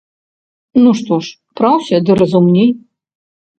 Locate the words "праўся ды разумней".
1.63-2.69